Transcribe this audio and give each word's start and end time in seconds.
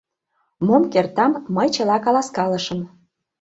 Мом 0.65 0.83
кертам, 0.93 1.31
мый 1.55 1.67
чыла 1.75 1.97
каласкалышым. 2.05 2.79